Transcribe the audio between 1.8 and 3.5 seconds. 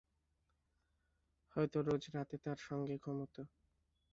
রোজ রাতে তার সঙ্গে ঘুমুত।